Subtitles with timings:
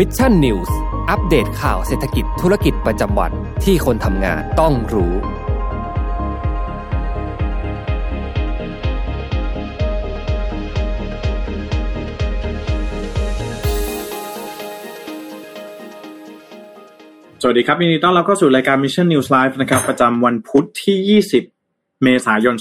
[0.00, 0.76] Mission News
[1.10, 3.32] อัปเดตข่าวเศรษฐกิจธุรกิจประจำวัน
[3.64, 5.14] ที่คนทำงานต้องรู้
[17.42, 21.53] สวัสดีครับยินดีต้อนรับเข้าสู่รายการ Mission News Live นะครับ ประจำวันพุธที่ 20
[22.02, 22.54] เมษายน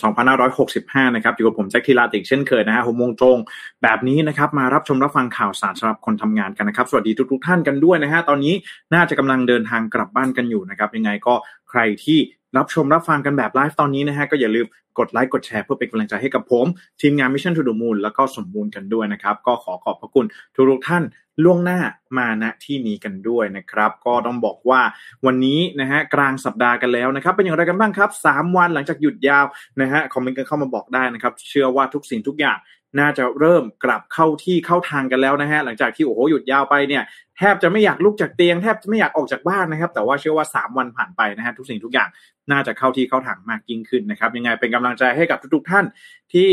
[0.54, 3.38] 2565 นะครับ อยู่กับผมแจ็คทีลาติกเช่นเคยนะฮะหกโมงตรง
[3.84, 8.54] แบบนี้นะครับ มารับชมรับฟังข่าวสารสำหรับคนทำงานกันนะครับ สวัสดีทุกทท่านกันด้วยนะฮะ ตอนนี้
[8.94, 11.34] น่าจะกำลังเดินทางกลับบ้านกันอยู่นะครับ ยังไงก็
[11.70, 12.20] ใครที่
[12.58, 14.68] รับชมรับฟังกันแบบไลฟ์ตอนนี้นะฮะ ก็อย่าลืม
[15.00, 16.66] กดไลค์กดแชร์เพื่อเป็นกำลังใจให้กับผม
[17.02, 20.26] ทีมงาน Mission to the Moon แล้วก็สมบูรณ์กันด้วยนะครับ ก็ขอขอบพระคุณ
[20.56, 21.04] ทุกท่าน
[21.44, 21.80] ล่วงหน้า
[22.18, 24.82] มาณที่นี้กันด้วยนะครับ ก็ต้องบอกว่า
[25.26, 29.46] วันนี้นะฮะกลางสัปดาห์กันแล้วนะครับ เป็นอย่างไรกันบ้างครับ 3 วันหลังจากหยุดยาว
[29.82, 32.58] นะฮะคอมเมนต์กันเข้ามาบอกได้นะครับ เชื่อว่าทุกสิ่งทุกอย่าง
[33.00, 37.04] น่าจะเริ่มกลับเข้าที่เข้าทางกันแล้วนะฮะหลังจากที่โอ้โหหยุดยาวไปเนี่ย
[37.38, 42.10] แทบจะไม่อยากลุกจากเตียงแทบจะไม่อยากออกจากบ้านนะครับ แต่ว่าเชื่อว่า 3 วันผ่านไปนะฮะทุกสิ่งทุกอย่าง
[42.52, 45.86] น่าจะเข้าที่เข้าทางมากยิ่งขึ้นนะครับยังไงเป็นกำลังใจให้กับทุกๆท่าน
[46.34, 46.50] ที่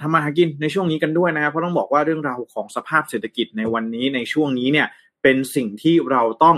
[0.00, 4.86] ทำมาหากินในช่วงนี้กันด้วยนะครับเพราะต้องบอกว่าเรื่องราวของสภาพเศรษฐกิจในวันนี้ในช่วงนี้เนี่ย
[5.22, 6.56] เป็นสิ่งที่เราต้อง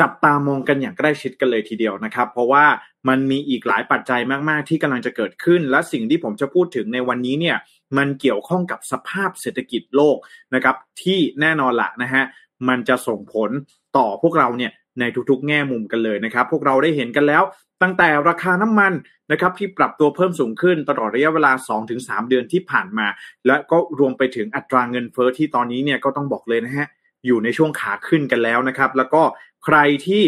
[0.00, 2.64] จับตามองกันอย่างใกล้ชิดกันเลยทีเดียวนะครับ เพราะว่า
[3.08, 7.56] มันมีอีกหลายปัจจัยมากๆ ที่กำลังจะเกิดขึ้น และสิ่งที่ผมจะพูดถึงในวันนี้เนี่ย
[7.96, 10.16] มันเกี่ยวข้องกับสภาพเศรษฐกิจโลก
[10.54, 12.24] นะครับ ที่แน่นอนละนะฮะ
[12.68, 13.50] มันจะส่งผล
[13.96, 17.42] ต่อพวกเราเนี่ย ในทุกๆ แง่มุมกันเลยนะครับ พวกเราได้เห็นกันแล้ว
[17.82, 18.92] ตั้งแต่ราคาน้ำมัน
[19.32, 21.52] นะครับที่ปรับตัวเพิ่มสูงขึ้นตลอดระยะเวลา
[21.90, 23.06] 2-3 เดือนที่ผ่านมา
[23.46, 26.86] และก็รวมไปถึงอัตราเงินเฟอ้อที่ตอนนี้เนี่ยก็ต้องบอกเลยนะฮะ
[27.26, 29.22] อยู่ในช่วงขาขึ้นกันแล้วนะครับ แล้วก็
[29.64, 30.22] ใครที่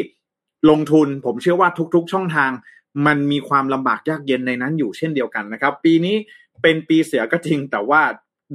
[0.71, 2.51] ลงทุนผมเชื่อว่าทุกๆ ช่องทาง
[3.07, 6.17] มันมีความลำบากยากเย็นในนั้นอยู่เช่นเดียวกันนะครับ ปีนี้
[6.63, 8.03] เป็นปีเสือก็จริง แต่ว่า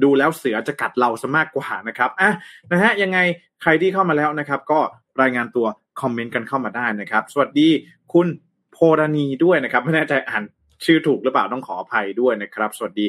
[0.04, 2.32] ดูแล้วเสือจะกัดเราซะมากกว่านะครับอะ
[2.72, 3.20] นะฮะยังไง
[3.62, 4.80] ใครที่เข้ามาแล้วนะครับ ก็
[5.22, 5.68] รายงานตัว
[6.02, 7.70] คอมเมนต์กันเข้ามาได้นะครับ สวัสดี
[8.14, 8.28] คุณ
[8.72, 10.44] โพราณีด้วยนะครับ ไม่แน่ใจอ่าน
[10.86, 13.06] ชื่อถูกหรือเปล่าต้องขออภัยด้วยนะครับ สวัสดี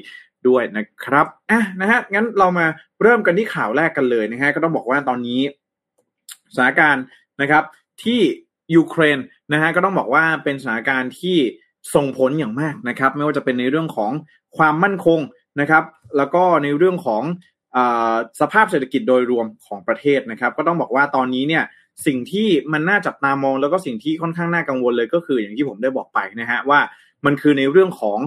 [0.48, 2.66] ด้วยนะครับอะนะฮะงั้นเรามา
[3.02, 5.40] เริ่มกันที่ข่าวแรกกันเลยนะฮะก็ต้องบอกว่าตอนนี้
[6.54, 7.04] สถานการณ์
[7.40, 7.64] นะครับ
[8.02, 8.20] ที่
[8.74, 9.18] ยูเครน
[9.52, 11.36] นะฮะก็ต้องบอกว่าเป็นสถานการณ์ที่
[11.94, 14.12] ส่งผลอย่างมากนะครับ ไม่ว่าจะเป็นในเรื่องของ
[14.56, 15.20] ความมั่นคง
[15.60, 15.84] นะครับ
[16.16, 17.22] แล้วก็ในเรื่องของ
[17.76, 17.78] อ
[18.40, 21.64] สภาพเศรษฐกิจโดยรวมของประเทศนะครับ ก็ต้องบอกว่าตอนนี้เนี่ย
[22.06, 26.80] สิ่งที่มันน่าจับตามองแล้วก็สิ่งที่ค่อนข้างน่ากังวลเลยก็คืออย่างที่ผมได้บอกไปนะฮะว่า
[27.26, 28.18] มันคือในเรื่องของ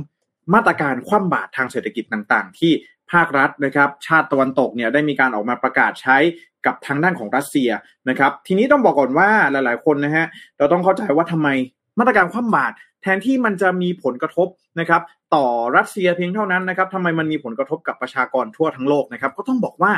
[0.53, 2.71] มาตรการคว่ำบาตรทางเศรษฐกิจต่างๆ ที่
[3.11, 6.17] ภาครัฐนะครับ ชาติตะวันตกเนี่ยได้มีการออกมาประกาศใช้
[6.65, 7.69] กับทางด้านของรัสเซีย
[8.09, 10.25] นะครับ ทีนี้ต้องบอกก่อนว่าหลาย ๆ คนนะฮะ
[10.57, 11.49] เราต้องเข้าใจว่าทำไม
[11.99, 14.47] มาตรการคว่ำบาตรแทนที่มันจะมีผลกระทบ
[14.79, 15.01] นะครับ
[15.35, 15.45] ต่อ
[15.77, 19.91] รัสเซียเพียงเท่านั้นนะครับทำไมมันมีผลกระทบกับประชากรทั่วทั้งโลกนะครับ ก็ต้องบอกว่า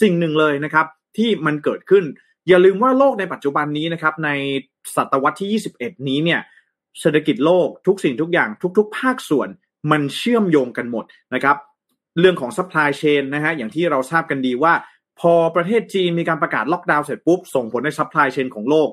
[0.00, 0.86] สิ่งหนึ่งเลยนะครับ
[1.16, 2.04] ที่มันเกิดขึ้น
[2.48, 4.30] อย่าลืมว่าโลกในปัจจุบันนี้นะครับ ใน
[4.94, 6.40] ศตวรรษที่ 21 นี้เนี่ย
[7.00, 8.48] เศรษฐกิจโลกทุกสิ่งทุกอย่าง
[8.78, 9.48] ทุก ๆ ภาคส่วน
[9.90, 11.04] มันเชื่อมโยงกันหมด
[11.34, 11.56] นะครับ
[12.20, 14.74] เรื่องของ supply chain นะฮะอย่างที่เราทราบกันดีว่า
[15.20, 18.88] พอประเทศจีนมีการประกาศล็อกดาวน์เสร็จปุ๊บ ส่งผลให้ supply chain ของโลก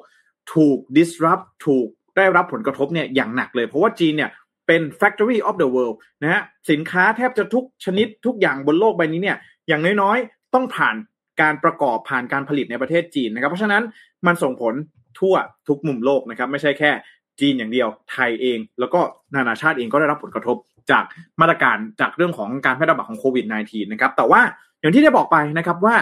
[0.53, 1.87] ถูก disrupt ถูก
[2.17, 4.31] ได้รับผลกระทบเนี่ยอย่างหนักเลย เพราะว่าจีนเนี่ย
[4.67, 9.37] เป็น factory of the world นะฮะสินค้าแทบจะทุกชนิดทุกอย่างบนโลกใบนี้เนี่ย
[9.67, 10.95] อย่างน้อยๆ ต้องผ่าน
[11.41, 13.83] การประกอบผ่านการผลิตในประเทศจีนนะครับ เพราะฉะนั้น
[14.27, 14.73] มันส่งผล
[15.19, 15.35] ทั่ว
[15.67, 16.91] ทุกมุมโลกนะครับ ไม่ใช่แค่
[17.39, 18.99] จีนอย่างเดียว ไทยเอง แล้วก็
[19.35, 20.57] นานาชาติเองก็ได้รับผลกระทบ
[20.91, 21.03] จาก
[21.41, 24.41] มาตรการจากเรื่องของการแพร่ระบาดของโควิด -19 นะครับ แต่ว่า
[24.79, 25.95] อย่างที่ได้บอกไปนะครับว่า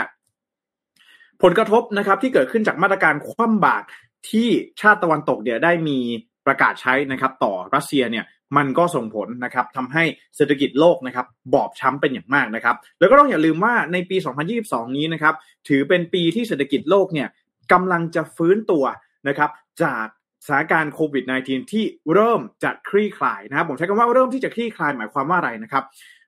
[1.44, 3.86] ผลกระทบนะครับที่เกิดขึ้นจากมาตรการคว่ำบาตร
[4.30, 4.48] ที่
[4.82, 5.98] ชาติตะวันตกเนี่ยได้มี
[6.46, 8.26] ประกาศใช้นะครับ ต่อรัสเซียเนี่ย
[8.58, 10.04] มันก็ส่งผลนะครับทำให้
[10.36, 14.18] เศรษฐกิจโลกนะครับบอบช้ำเป็นอย่างมากนะครับ แล้วก็ต้องอย่าลืมว่าในปี
[14.58, 15.34] 2022 นี้นะครับ
[15.68, 17.28] ถือเป็นปีที่เศรษฐกิจโลกเนี่ย
[17.72, 18.84] กำลังจะฟื้นตัว
[19.28, 19.50] นะครับ
[19.84, 20.06] จาก
[20.46, 25.84] สถานการณ์โควิด -19 ที่เริ่มจะคลี่คลายนะครับ ผมใช้คำว่าเริ่มที่จะคลี่คลาย หมายความว่าอะไรนะครับ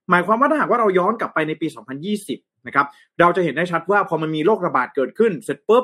[0.09, 1.67] หมายความว่าถ้าหากว่าเราย้อนกลับไปในปี
[2.17, 2.85] 2020 นะครับ
[3.19, 5.83] เราจะเห็นได้ชัดว่าพอมันมีโรคระบาดเกิดขึ้น เสร็จปุ๊บ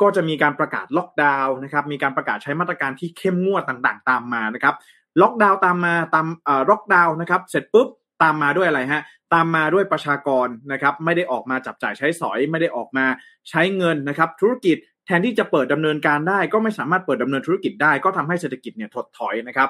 [0.00, 4.74] ก็จะมีการประกาศล็อกดาวน์นะครับ มีการประกาศใช้มาตรการที่เข้มงวดต่างๆ ตามมานะครับ
[5.22, 7.88] ล็อกดาวน์ตามมาตามเอ่อล็อกดาวน์นะครับ เสร็จปุ๊บ
[8.22, 9.02] ตามมาด้วยอะไรฮะ
[9.34, 13.06] ตามมาด้วยประชากรนะครับ ไม่ได้ออกมาจับจ่ายใช้สอย ไม่ได้ออกมา
[13.48, 14.76] ใช้เงินนะครับ ธุรกิจ
[15.06, 19.68] แทนที่จะเปิดดำเนินการได้ ก็ไม่สามารถเปิดดำเนินธุรกิจได้ ก็ทำให้เศรษฐกิจเนี่ยถดถอยนะครับ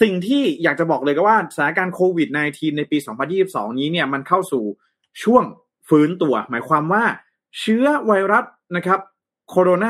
[0.00, 2.98] สิ่งที่อยากจะบอกเลยก็ว่าสถานการณ์โควิด -19 ในปี
[3.38, 4.64] 2022 นี้เนี่ยมันเข้าสู่
[5.22, 5.44] ช่วง
[5.88, 7.04] ฟื้นตัว หมายความว่า
[7.58, 8.44] เชื้อไวรัส
[8.76, 9.00] นะครับ
[9.50, 9.86] โคโรน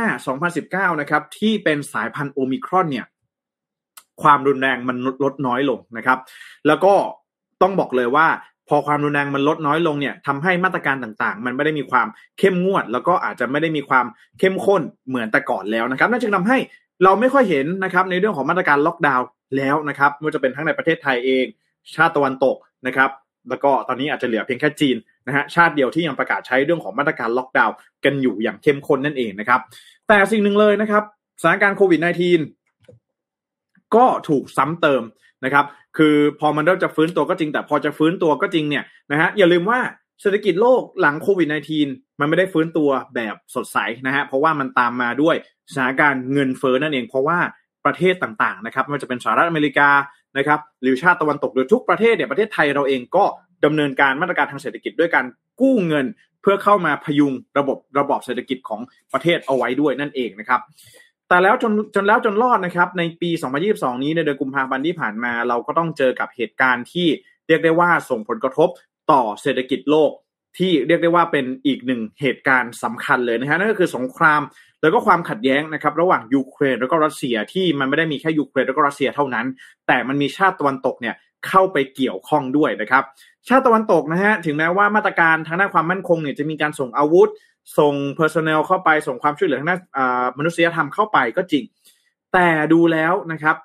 [0.82, 3.06] า 2019 นะครับที่เป็นสายพันธุ์โอมิครอนเนี่ย
[4.22, 6.18] ความรุนแรงมันลดน้อยลงนะครับ
[6.66, 6.94] แล้วก็
[7.62, 8.26] ต้องบอกเลยว่า
[8.68, 12.06] พอความรุนแรงมันลดน้อยลงเนี่ยทำให้มาตรการต่างๆ มันไม่ได้มีความ
[12.38, 14.06] เข้มงวด แล้วก็อาจจะไม่ได้มีความ
[14.38, 16.56] เข้มข้นเหมือนแต่ก่อนแล้วนะครับนั่นจึงทาให้
[17.04, 19.26] เราไม่ค่อยเห็นนะครับในเรื่องของมาตรการล็อกดาวน์
[19.56, 21.44] แล้วนะครับไม่ว่าจะเป็นทั้งในประเทศไทยเอง
[21.94, 22.56] ชาติตะวันตก
[22.86, 23.10] นะครับ
[23.48, 27.74] แล้วก็ตอนนี้อาจจะเหลือเพียงแค่จีนนะฮะชาติเดียวที่ยังประกาศใช้เรื่องของมาตรการล็อกดาวน์
[28.04, 29.60] กันอยู่อย่างเข้มข้นนั่นเองนะครับ
[30.08, 31.02] แต่สิ่งหนึ่งเลยนะครับ
[31.40, 32.61] สถานการณ์โควิด -19
[33.96, 35.02] ก็ถูกซ้ำเติม
[35.44, 35.64] นะครับ
[35.98, 39.80] คือพอมันเริ่มจะฟื้นตัวก็จริง แต่พอจะฟื้นตัวก็จริงเนี่ยนะฮะอย่าลืมว่า
[40.22, 41.48] เศรษฐกิจโลกหลังโควิด
[41.84, 45.36] -19 มันไม่ได้ฟื้นตัวแบบสดใสนะฮะเพราะว่ามันตามมาด้วย
[45.72, 47.38] สถานการณ์เงินเฟ้อนั่นเองเพราะว่า
[47.84, 49.90] ประเทศต่างๆนะครับไม่ว่าจะเป็นสหรัฐอเมริกา
[50.38, 53.24] นะครับหรือชาติตะวันตกหรือทุกประเทศเนี่ยประเทศไทยเราเองก็
[53.64, 55.26] ดำเนินการมาตรการทางเศรษฐกิจด้วยการ
[55.60, 56.06] กู้เงิน
[56.42, 58.80] เพื่อเข้ามาพยุงระบบระบบเศรษฐกิจของ
[59.12, 60.60] ประเทศเอาไว้ด้วยนั่นเองนะครับ
[61.32, 63.30] แต่แล้วจนจนแล้วจนรอดนะครับ ในปี
[63.66, 67.08] 2022 นี้ในเดือนกุมภาพันธ์ที่ผ่านมา เราก็ต้องเจอกับเหตุการณ์ที่
[67.46, 68.68] เรียกได้ว่าส่งผลกระทบ
[69.10, 70.10] ต่อเศรษฐกิจโลก
[70.58, 74.42] ที่เรียกได้ว่าเป็นอีกหนึ่งเหตุการณ์สำคัญเลยนะฮะนั่นก็คือสงคราม
[74.82, 79.46] แล้วก็ความขัดแย้งนะครับ ระหว่างยูเครนแล้วก็รัสเซียที่มันไม่ได้มีแค่ยูเครนแล้วก็รัสเซียเท่านั้น
[79.86, 81.14] แต่มันมีชาติตะวันตกเนี่ย
[81.48, 83.04] เข้าไปเกี่ยวข้องด้วยนะครับ
[83.48, 87.30] ชาติตะวันตกนะฮะถึงแม้ว่ามาตรการทางด้านความมั่นคงเนี่ยจะมีการส่งอาวุธ
[87.78, 89.82] ส่งเพอร์ซ n นลเข้าไปส่งความช่วยเหลือทางด้าน
[90.38, 91.64] มนุษยธรรมเข้าไปก็จริง
[92.32, 93.56] แต่ดูแล้วนะครับ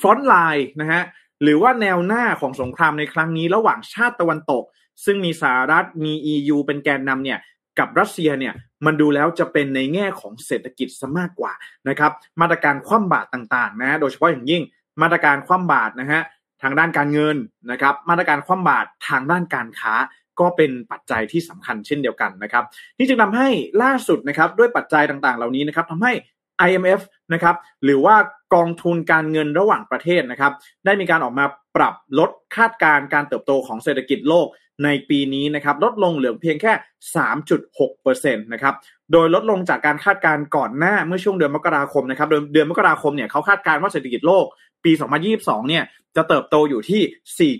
[0.00, 1.02] frontline นะฮะ
[1.42, 4.64] หรือว่าแนวหน้าของสงครามในครั้งนี้ ระหว่างชาติตะวันตก
[5.04, 7.38] ซึ่งมีสหรัฐมี EU เป็นแกนนำเนี่ย
[7.78, 8.54] กับรัสเซียเนี่ย
[8.86, 11.52] มันดูแล้วจะเป็นในแง่ของเศรษฐกิจซะมากกว่า
[11.88, 14.62] นะครับมาตรการคว่ำบาตรต่างๆนะโดยเฉพาะอย่างยิ่ง
[15.02, 16.22] มาตรการคว่ำบาตรนะฮะ
[16.62, 17.36] ทางด้านการเงิน
[17.70, 19.94] นะครับมาตรการคว่ำบาตรทางด้านการค้า
[20.40, 22.64] ก็เป็นปัจจัยที่สำคัญเช่นเดียวกันนะครับ
[22.98, 23.48] นี่จึงทำให้
[23.82, 26.12] ล่าสุดนะครับด้วยปัจจัยต่างๆ เหล่านี้นะครับทำให้
[26.68, 27.00] IMF
[27.32, 28.16] นะครับหรือว่า
[28.54, 30.52] กองทุนการเงินระหว่างประเทศนะครับ
[30.84, 31.44] ได้มีการออกมา
[31.76, 34.46] ปรับลดคาดการณ์การเติบโตของเศรษฐกิจโลก
[34.84, 36.72] ในปีนี้นะครับลดลงเหลือเพียงแค่
[37.58, 38.74] 3.6%นะครับ
[39.12, 44.44] โดยลดลงจากการคาดการณ์ก่อนหน้าเมื่อช่วงเดือนมกราคมนะครับเดือนมกราคมเนี่ยเขาคาดการณ์ว่าเศรษฐกิจโลก
[44.84, 44.92] ปี
[45.30, 45.84] 2022 เนี่ย
[46.16, 47.52] จะเติบโตอยู่ที่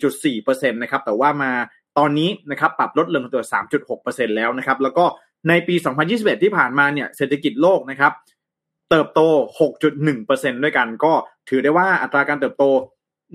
[0.42, 1.52] 4.4%นะครับแต่ว่ามา
[1.98, 3.44] ตอนนี้นะครับปรับลดลงตัว
[3.90, 5.04] 3.6%แล้วนะครับแล้วก็
[5.48, 5.74] ในปี
[6.08, 8.12] 2021 ที่ผ่านมาเนี่ยเศรษฐกิจโลกนะครับ
[8.90, 9.20] เติบโต
[9.90, 11.12] 6.1%ด้วยกันก็
[11.48, 12.64] ถือได้ว่าอัตราการเติบโต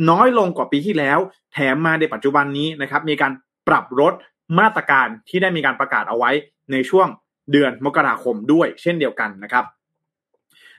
[0.10, 1.20] น้อยลงกว่าปีที่แล้ว
[1.54, 3.32] แถมมาในปัจจุบันนี้นะครับมีการ
[3.68, 4.14] ปรับลด
[4.60, 6.32] มาตรการที่ได้มีการประกาศเอาไว้
[6.72, 7.08] ในช่วง
[7.52, 9.66] เดือนมกราคมด้วยเช่นเดียวกันนะครับ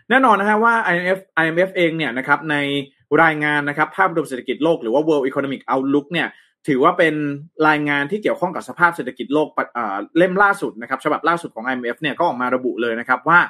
[0.08, 2.56] แน่นอนนะฮะว่า IMF IMF เองเนี่ยนะครับใน
[3.22, 6.28] รายงานนะครับภาพรวมเศรษฐกิจโลกหรือว่า World Economic Outlook เนี่ย
[6.68, 7.14] ถือว่าเป็น
[7.68, 9.48] รายงานที่เกี่ยวข้องกับสภาพเศรษฐกิจโลก
[10.18, 13.40] เล่มล่าสุดนะครับ ฉบับล่าสุดของ IMF เนี่ยก็ออกมาระบุเลยนะครับว่า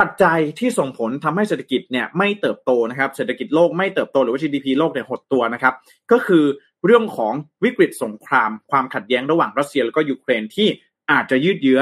[0.00, 5.74] ปัจจัยที่ส่งผลทำให้เศรษฐกิจเนี่ยไม่เติบโตนะครับ เศรษฐกิจโลกไม่เติบโตหรือว่า GDP โลกเนี่ยหดตัวนะครับ
[6.12, 6.44] ก็คือ
[6.86, 10.68] เรื่องของวิกฤตสงคราม ความขัดแย้งระหว่างรัสเซียแล้วก็ยูเครนที่
[11.10, 11.80] อาจจะยืดเยื้อ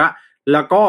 [0.52, 0.82] แล้วก็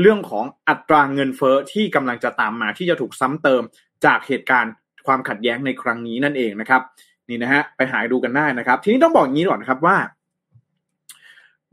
[0.00, 3.62] เรื่องของอัตราเงินเฟอ้อที่กำลังจะตามมาที่จะถูกซ้ำเติม
[4.04, 4.72] จากเหตุการณ์
[5.06, 6.82] ความขัดแย้งในครั้งนี้นั่นเองนะครับ
[7.28, 9.96] นี่นะฮะไปหาดูกันได้นะครับ ทีนี้ต้องบอกอย่างนี้ก่อนนะครับว่า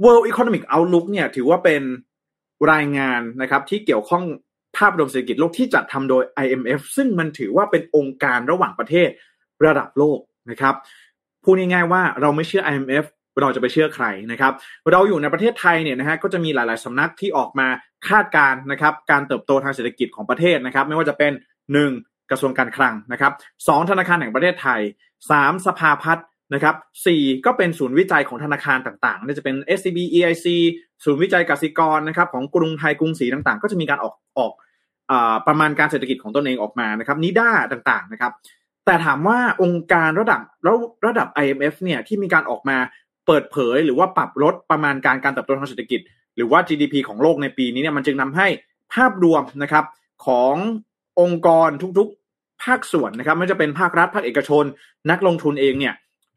[0.04, 1.84] World Economic Outlook เนี่ยถือว่าเป็น
[2.72, 4.24] รายงานนะครับที่เกี่ยวข้อง
[4.78, 9.10] ภาพรวมเศรษฐกิจโลกที่จัดทำโดย IMF ซึ่งมันถือว่าเป็นองค์การระหว่างประเทศ
[9.66, 10.20] ระดับโลก
[10.52, 10.76] นะครับ
[11.44, 13.06] พูดง่ายๆว่าเราไม่เชื่อ IMF
[13.42, 14.54] เราจะไปเชื่อใครนะครับ
[14.92, 17.68] เราอยู่ในประเทศไทยเนี่ยนะฮะก็จะมีหลาย ๆสำนักที่ออกมา
[18.10, 21.32] คาดการนะครับ การเติบโตทางเศรษฐกิจของประเทศนะครับ ไม่ว่าจะเป็น
[21.82, 22.30] 1.
[22.32, 23.32] กระทรวงการคลังนะครับ
[23.68, 24.82] สธนาคารแห่งประเทศไทย
[25.30, 25.66] 3.
[25.66, 26.76] สภาพัฒน์นะครับ
[27.12, 30.48] 4ก็เป็นศูนย์วิจัยของธนาคารต่างๆนี่จะเป็น SCB EIC
[31.04, 34.52] ศูนย์วิจัยกสิกรนะครับของกรุงไทยกรุงศรีต่างๆ ก็จะมีการออกออก
[35.48, 38.32] ประมาณการเศรษฐกิจของตนเองออกมานะครับนิด้าต่างๆนะครับ
[38.86, 42.78] แต่ถามว่าองค์การระดับระระดับ IMF เนี่ยที่มีการออกมา
[43.28, 46.00] เปิดเผย หรือว่าปรับลดประมาณการการเติบโตทางเศรษฐกิจ
[46.36, 48.48] หรือว่า GDP ของโลกในปีนี้เนี่ยมันจึงทาให้
[48.94, 49.86] ภาพรวมนะครับ
[50.26, 50.56] ของ
[51.22, 52.10] องค์กรทุก
[52.64, 54.64] ภาคส่วนนะครับไม่จะเป็นภาครัฐภาคเอกชน
[55.12, 55.94] นักลงทุนเองเนี่ย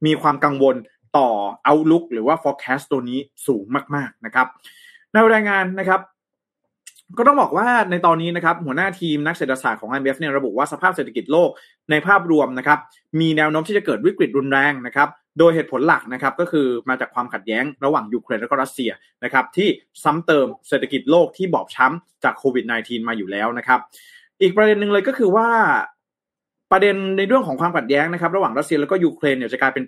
[0.06, 0.76] มีความกังวล
[1.16, 1.28] ต่อ
[1.68, 4.46] outlook หรือว่า forecast ตัวนี้สูงมาก ๆนะครับ
[5.12, 6.00] ในรายงานนะครับ
[7.18, 11.50] ก็ต้องบอกว่าในตอนนี้นะครับ หัวหน้าทีมนักเศรษฐศาสตร์ของ IMF เนี่ยระบุว่าสภาพเศรษฐกิจโลก
[11.90, 12.78] ในภาพรวมนะครับ
[13.20, 15.08] มีแนวโน้มที่จะเกิดวิกฤตรุนแรงนะครับ
[15.38, 18.90] โดยเหตุผลหลักนะครับ ก็คือมาจากความขัดแย้งระหว่างยูเครนและก็รัสเซีย
[19.24, 19.68] นะครับ ที่
[20.04, 23.80] ซ้ำเติมเศรษฐกิจโลกที่บอบช้ำจากโควิด -19 มาอยู่แล้วนะครับ
[24.40, 25.48] อีกประเด็นหนึ่งเลยก็คือว่า
[26.72, 29.84] ประเด็นในเรื่องของความขัดแย้งนะครับ ระหว่างรัสเซียแล้วก็ยูเครนเนี่ยจะกลายเป็น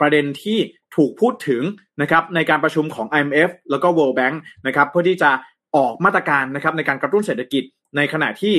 [0.00, 0.58] ประเด็นที่
[0.96, 1.62] ถูกพูดถึง
[2.02, 4.36] นะครับในการประชุมของ IMF แล้วก็ World Bank
[4.66, 5.30] นะครับเพื่อที่จะ
[5.76, 7.62] ออกมาตรการนะครับในการกระตุ้นเศรษฐกิจ
[7.96, 8.54] ในขณะที่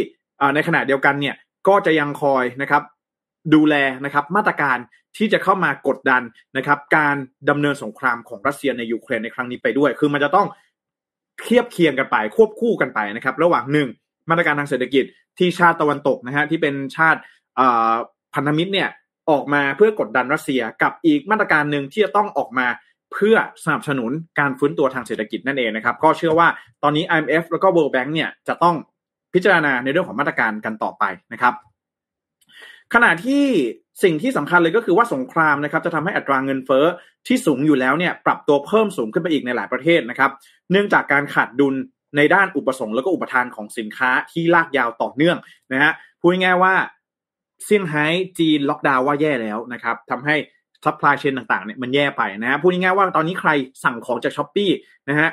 [0.55, 1.35] ในขณะเดียวกันเนี่ย
[1.67, 2.83] ก็จะยังคอยนะครับ
[3.53, 3.75] ดูแล
[4.05, 4.77] นะครับมาตรการ
[5.17, 6.21] ที่จะเข้ามากดดัน
[6.57, 7.15] นะครับการ
[7.49, 10.47] ดำเนินสงครามของรัสเซียในยูเครนในครั้งนี้ไปด้วย คือมันจะต้อง
[11.41, 13.87] เทียบเคียงกันไปควบคู่กันไปนะครับ ระหว่างหนึ่ง
[14.29, 15.05] มาตรการทางเศรษฐกิจ
[15.37, 17.19] ที่ชาติตะวันตกนะฮะที่เป็นชาติ
[18.33, 18.89] พันธมิตรเนี่ย
[19.29, 22.67] ออกมาเพื่อกดดันรัสเซียกับอีกมาตรการหนึ่งที่จะต้องออกมา
[23.13, 26.47] เพื่อสนับสนุนการฟื้นตัวทางเศรษฐกิจนั่นเองนะครับ ก็เชื่อว่า
[26.83, 28.75] ตอนนี้ IMF แล้วก็ World Bank เนี่ยจะต้อง
[29.33, 31.53] พิจารณาในเรื่องของมาตรการกันต่อไปนะครับ
[32.93, 33.45] ขณะที่
[34.03, 36.85] สิ่งที่สำคัญเลยก็คือว่าสงครามนะครับจะทำให้อัตราเงินเฟ้อ
[37.27, 40.31] ที่สูงอยู่แล้วเนี่ยปรับตัวเพิ่มสูงขึ้นไปอีกในหลายประเทศนะครับ
[40.71, 41.75] เนื่องจากการขาดดุล
[42.17, 45.37] ในด้านอุปสงค์แล้วก็อุปทานของสินค้าที่ลากยาวต่อเนื่อง
[45.73, 46.73] นะฮะพูดง่ายๆว่า
[47.63, 48.05] เซี่ยงไฮ้
[48.39, 50.35] จีนล็อกดาวน์ว่าแย่แล้วนะครับทำให้
[50.85, 53.49] supply chain ต่างๆเนี่ยมันแย่ไปนะฮะพูดง่ายๆว่าตอนนี้ใคร
[53.83, 54.69] สั่งของจากช้อปปี้
[55.09, 55.29] นะฮะ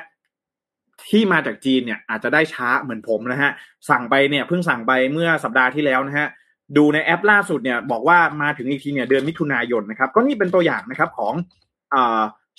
[1.09, 3.51] ที่มาจากจีนเนี่ยอาจจะได้ช้าเหมือนผมนะฮะ
[3.89, 6.27] สั่งไปเนี่ยเพิ่งสั่งไปเมื่อสัปดาห์ที่แล้วนะฮะ
[6.77, 11.33] ดูในแอปล่าสุดเนี่ยบอกว่ามาถึงอีกทีเนี่ยเดือนมิถุนายนนะครับก็นี่เป็นตัวอย่างนะครับของ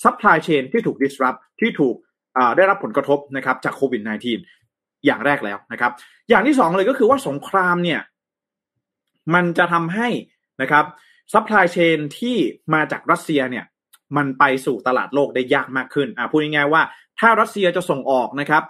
[0.05, 1.97] supply chain ที่ถูก disrupt ที่ถูก
[2.57, 4.03] ได้รับผลกระทบนะครับจากโควิด
[4.53, 5.93] -19 อย่างแรกแล้วนะครับ
[6.31, 8.01] อย่างที่สองเลยก็คือว่าสงครามเนี่ย
[9.35, 10.09] มันจะทำให้
[10.63, 10.85] นะครับ
[11.33, 12.37] supply chain ที่
[12.75, 13.65] มาจากรัสเซียเนี่ย
[14.17, 16.83] มันไปสู่ตลาดโลกได้ยากมากขึ้นอ่าพูดง่ายๆว่า
[17.19, 18.63] ถ้ารัสเซียจะส่งออกนะครับ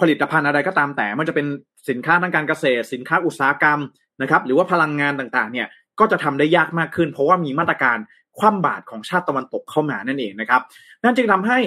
[0.00, 1.46] ผลิตภัณฑ์อะไรก็ตามแต่มันจะเป็น
[1.88, 3.78] สินค้าทางการเกษตร สินค้าอุตสาหกรรม
[4.22, 5.66] นะครับหรือว่าพลังงานต่างๆเนี่ย
[5.98, 7.98] ก็จะทำได้ยากมากขึ้น เพราะว่ามีมาตรการ
[8.38, 10.62] คว่ำบาตรของชาติตะวันตกเข้ามานั่นเองนะครับ
[11.02, 11.58] นั่นจึงทำให้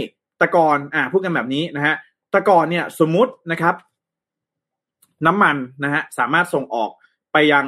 [0.41, 1.95] แต่ก่อนอ่าพูดกันแบบนี้นะฮะ
[2.33, 3.75] แต่ก่อนเนี่ยสมมุตินะครับ
[5.25, 6.89] น้ำมันนะฮะสามารถส่งออก
[7.33, 7.65] ไปยัง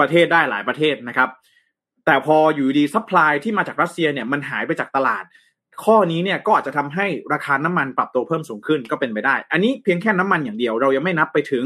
[0.00, 1.28] ประเทศได้หลายประเทศนะครับ
[2.06, 5.24] แต่พออยู่ดีๆ supply ที่มาจากรัสเซียเนี่ยมันหายไปจากตลาด
[5.84, 11.64] ข้อนี้เนี่ยก็อาจจะทำให้ราคาน้ำมันปรับตัวเพิ่มสูงขึ้นก็เป็นไปได้ อันนี้เพียงแค่น้ำมันอย่างเดียวเรายังไม่นับไปถึง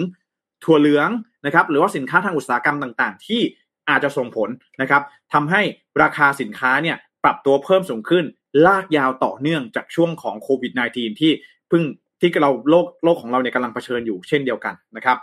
[0.65, 1.09] ถั่วเหลือง
[1.47, 3.41] นะครับ หรือว่าสินค้าทางอุตสาหกรรมต่างๆ ที่
[3.89, 4.49] อาจจะส่งผล
[4.81, 5.61] นะครับทำให้
[6.03, 8.25] ราคาสินค้าเนี่ยปรับตัวเพิ่มสูงขึ้น
[8.67, 11.33] ลากยาวต่อเนื่องจากช่วงของโควิด -19 ที่
[11.69, 11.83] เพิ่ง
[12.21, 15.17] ที่เราโลกโลกของเราเนี่ยกำลังเผชิญอยู่เช่นเดียวกันนะครับ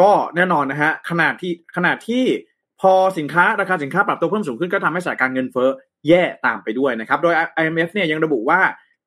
[0.00, 2.24] ก็แน่นอนนะฮะขนาดที่ขนาดที่
[2.80, 5.68] พอสินค้าราคาสินค้าปรับตัวเพิ่มสูงขึ้นก็ทำให้สถานการณ์เงินเฟ้อ
[6.08, 8.60] แย่ตามไปด้วยนะครับ โดย IMF เนี่ยยังระบุว่า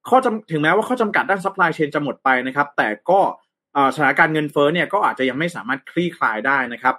[0.10, 3.20] ข้อจำถึงแม้ว่าข้อจำกัดด้าน supply chain จะหมดไปนะครับ แต่ก็
[3.96, 6.96] สถานการณ์เงินเฟ้อเนี่ยก็อาจจะยังไม่สามารถคลี่คลายได้นะครับ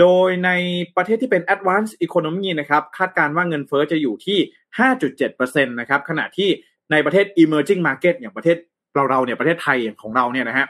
[0.00, 0.50] โดยใน
[0.96, 4.38] ประเทศที่เป็น advanced economy นะครับคาดการว่าเงินเฟ้อจะอยู่ที่
[4.78, 6.48] 5.7%นะครับขณะที่
[6.90, 8.56] ในประเทศ emerging market อย่างประเทศ
[8.94, 10.66] เราเราเนี่ยประเทศไทยอย่างของเราเนี่ยนะฮะ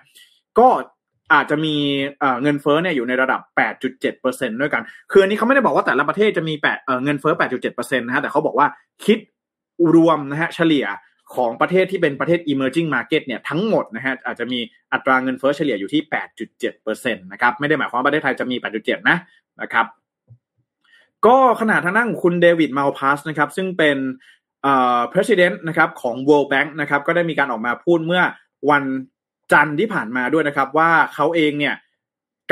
[0.59, 0.68] ก็
[1.33, 1.75] อาจจะมี
[2.42, 3.40] เงินเฟ้อเนี่ยอยู่ในระดับ
[4.00, 8.66] 8.7%ด้วยกัน คืออันนี้เขาไม่ได้บอกว่าแต่ละประเทศจะมี8เงินเฟ้อ 8.7%นะฮะ แต่เขาบอกว่า
[9.04, 9.18] คิด
[9.95, 10.87] รวมนะฮะเฉลี่ย
[11.35, 14.61] ของประเทศที่เป็นประเทศ emerging market เนี่ยทั้งหมดนะฮะอาจจะมี
[14.92, 16.02] อัตราเงินเฟ้อเฉลี่ยอยู่ที่
[16.62, 19.16] 8.7%นะครับไม่ได้หมายความว่าประเทศไทยจะมี 8.7 นะ
[19.62, 19.87] นะครับ
[21.26, 23.97] ก็ขนาดทางด้านคุณเดวิดมาลพาสนะครับซึ่งเป็น
[24.62, 28.23] เอ่อ president นะครับของ World Bank นะครับก็ได้มีการออกมาพูดเมื่อ
[28.71, 28.85] วัน
[29.53, 31.75] จันที่ผ่านมาด้วยนะครับว่าเขาเองเนี่ย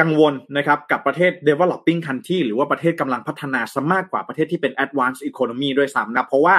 [0.00, 6.56] กังวลนะครับกับประเทศ developing country หรือว่าประเทศกำลังพัฒนาซะมากกว่าประเทศที่เป็น advanced economy ด้วยซ้ำนะเพราะว่า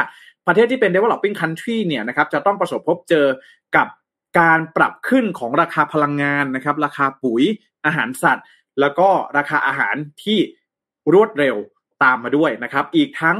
[0.47, 3.27] ประเทศที่เป็น developing country เนี่ยนะครับจะต้องประสบพบเจอ
[3.75, 3.87] กับ
[4.39, 7.43] การปรับขึ้นของราคาพลังงานนะครับราคาปุ๋ย
[7.85, 8.45] อาหารสัตว์
[8.79, 10.39] แล้วก็ราคาอาหารที่
[11.13, 11.55] รวดเร็ว
[12.03, 13.37] ตามมาด้วยนะครับ อีกทั้ง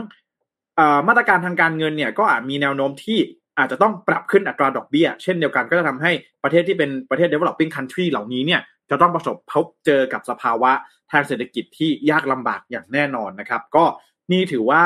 [1.07, 3.19] มาตรการทางการเงินเนี่ยก็อาจมีแนวโน้มที่
[3.57, 6.11] อาจจะต้องปรับขึ้นอัตราดอกเบี้ย เช่นเดียวกันก็จะทำให้
[6.43, 10.71] ประเทศที่เป็นประเทศ developing country เหล่านี้เนี่ยจะต้องประสบพบเจอกับสภาวะ
[11.11, 13.83] ทางเศรษฐกิจที่ยากลำบากอย่างแน่นอนนะครับ ก็
[14.31, 14.83] นี่ถือว่า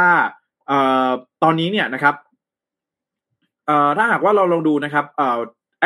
[0.69, 0.73] อ
[1.43, 2.15] ตอนนี้เนี่ยนะครับ
[3.97, 5.05] ถ้าหากว่าเราลองดูนะครับ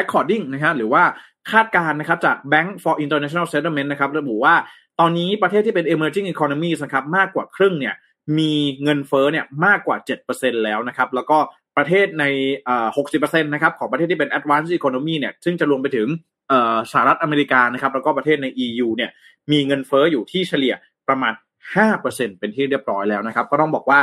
[0.02, 1.04] according นะฮะหรือว่า
[1.52, 4.56] คาดการณ์นะครับจาก Bank for International Settlement นะครับระบุว่า
[5.00, 7.96] ตอนนี้ประเทศที่เป็น emerging economies นะครับมากกว่าครึ่งเนี่ย
[8.38, 9.98] มีเงินเฟ้อเนี่ยมากกว่า
[10.32, 11.38] 7%แล้วนะครับ แล้วก็
[11.78, 12.26] ประเทศใน
[12.98, 16.08] หกสิบเปอร์เซ็นต์นะครับของประเทศที่เป็น advanced economy เนี่ยซึ่งจะรวมไปถึง
[16.92, 19.12] สหรัฐอเมริกานะครับแล้วก็ประเทศใน EU เนี่ย
[19.52, 20.74] มีเงินเฟอ้ออยู่ที่เฉลี่ย
[21.08, 21.34] ประมาณ
[21.86, 24.00] 5%เป็นที่เรียบร้อยแล้วนะครับ ก็ต้องบอกว่า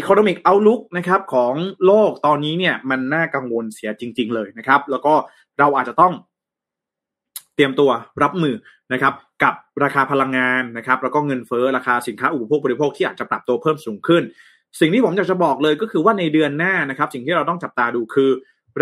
[0.00, 1.54] economic outlook นะครับของ
[1.86, 5.14] โลกตอนนี้เนี่ยมันน่ากังวลเสียจริง ๆ เลยนะครับ แล้วก็
[5.58, 6.12] เราอาจจะต้อง
[7.54, 7.90] เตรียมตัว
[8.22, 8.54] รับมือ
[8.92, 9.54] นะครับกับ
[9.84, 14.22] ราคาพลังงานนะครับแล้วก็เงินเฟอ้อราคาสินค้าอุปโภคบริโภคที่อาจจะปรับตัวเพิ่มสูงขึ้น
[14.80, 18.30] สิ่งที่ผมอยากจะบอกเลยก็คือว่าในเดือนหน้านะครับ สิ่งที่เราต้องจับตาดูคือ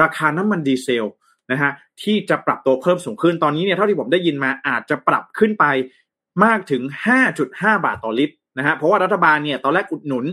[0.01, 1.07] ราคาน้ำมันดีเซล
[1.53, 1.71] นะฮะ
[2.03, 5.65] ที่จะปรับตัวเพิ่มสูงขึ้นตอนนี้เนี่ยเท่าที่ผมได้ยินมาอาจจะปรับขึ้นไป
[6.45, 6.83] มากถึง
[7.35, 10.25] 5.5 บาทต่อลิตรนะฮะเพราะว่ารัฐบาลเนี่ยตอนแรกอุดหนุน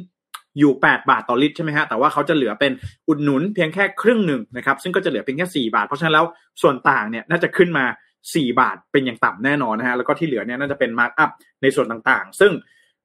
[0.59, 2.71] อยู่ 8 บาทต่อลิตรใช่ไหมฮะแต่ว่าเขาจะเหลือเป็น
[3.07, 6.25] อุดหนุนเพียงแค่ครึ่งหนึ่งนะครับซึ่งก็จะเหลือเพียงแค่ 4 บาท เพราะฉะนั้นแล้ว
[6.61, 7.85] ส่วนต่างเนี่ยน่าจะขึ้นมา
[8.23, 11.29] 4 บาทเป็นอย่างต่ำแน่นอนนะฮะแล้วก็ที่เหลือเนี่ยน่าจะเป็นมาร์กอัพ
[11.61, 12.51] ในส่วนต่างๆ ซึ่ง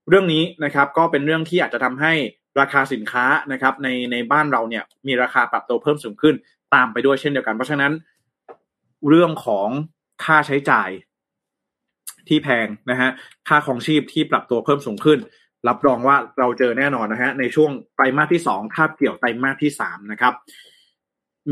[0.09, 2.12] เรื่องนี้นะครับก็เป็นเรื่องที่อาจจะทำให้
[2.61, 6.35] ราคาสินค้านะครับในในบ้านเราเนี่ยมีราคาปรับตัวเพิ่มสูงขึ้น
[6.75, 7.92] ตามไปด้วยเช่นเดียวกัน เพราะฉะนั้น
[9.09, 9.68] เรื่องของ
[10.25, 10.90] ค่าใช้จ่าย
[12.28, 13.11] ที่แพงนะฮะ
[13.49, 15.18] ค่าของชีพที่ปรับตัวเพิ่มสูงขึ้น
[15.68, 20.35] รับรองว่าเราเจอแน่นอนนะฮะในช่วงไตรมาสที่สองคาบเกี่ยวไตรมาสที่สามนะครับ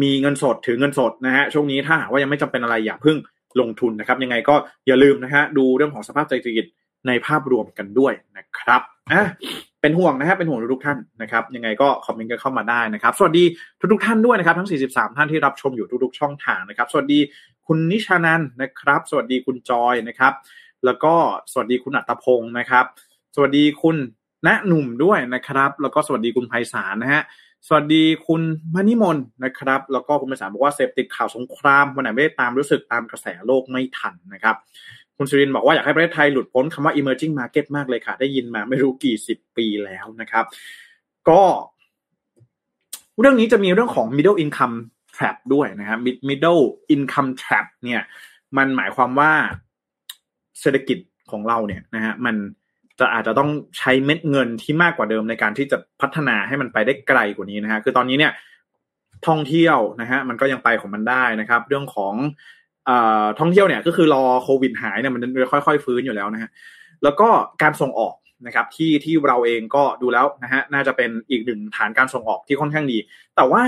[0.03, 3.17] มีเงินสดถือเงินสดนะฮะช่วงนี้ถ้าหากว่ายังไม่จำเป็นอะไรอย่าเพิ่ง
[3.61, 4.55] ลงทุนนะครับ ยังไงก็
[4.87, 6.67] อย่าลืมนะฮะดูเรื่องของสภาพเศรษฐกิจ
[7.07, 9.23] ในภาพรวมกันด้วยนะครับ อะ
[9.81, 13.45] เป็นห่วงนะฮะเป็นห่วงทุกท่านนะครับ ยังไงก็คอมเมนต์กันเข้ามาได้นะครับ สวัสดี
[13.81, 17.21] ทุกทุกท่านด้วยนะครับ ทั้ง 43 ท่านที่รับชมอยู่ทุกๆ ช่องทางนะครับ สวัสดี
[17.67, 20.33] คุณนิชานันนะครับ สวัสดีคุณจอยนะครับ
[20.85, 21.15] แล้วก็
[21.53, 22.85] สวัสดีคุณอัตพงศ์นะครับ
[23.35, 23.97] สวัสดีคุณ
[24.47, 27.23] ณหนุ่มด้วยนะครับ แล้วก็สวัสดีคุณไพศาลนะฮะ
[27.67, 28.43] สวัสดีคุณ
[28.75, 34.57] มณิมนนะครับ แล้วก็คุณไพศาลบอกว่าเสพติดข่าวสงครามวันไหนไม่ได้ตามรู้สึกตามกระแสโลกไม่ทันนะครับ
[35.23, 40.45] คุณสุรินบอกว่าอยากให้ประเทศไทยหลุดพ้นคำว่า emerging market มากเลยค่ะ ได้ยินมาไม่รู้กี่สิบปีแล้วนะครับ
[41.29, 41.41] ก็
[43.21, 44.77] เรื่องนี้จะมีเรื่องของ middle income
[45.17, 45.99] trap ด้วยนะครับ
[46.29, 46.63] middle
[46.95, 48.03] income trap เนี่ย
[48.57, 49.33] มันหมายความว่า
[50.61, 50.99] เศรษฐกิจ
[51.31, 52.37] ของเราเนี่ยนะฮะมัน
[52.99, 58.33] จะอาจจะต้องใช้เม็ดเงินที่มากกว่าเดิมในการที่จะพัฒนาให้มันไปได้ไกลกว่านี้นะฮะคือตอนนี้เนี่ย
[59.27, 62.15] ท่องเที่ยวนะฮะมันก็ยังไปของมันได้นะครับ เรื่องของ
[63.41, 66.51] ท่องเที่ยวเนี่ยก็คือรอโควิดหายเนี่ยมันค่อยๆ ฟื้นอยู่แล้วนะฮะ
[67.03, 67.29] แล้วก็
[67.63, 68.15] การส่งออก
[68.47, 72.99] นะครับที่ที่เราเองก็ดูแล้วนะฮะน่าจะเป็นอีกหนึ่งฐานการส่งออกที่ค่อนข้างดี
[73.37, 73.63] แต่ว่า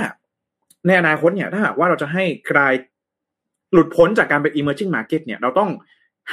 [0.87, 2.75] ในอนาคตเนี่ยถ้าหากว่าเราจะให้กลาย
[3.73, 5.71] หลุดพ้นจากการเป็น emerging market เนี่ยเราต้อง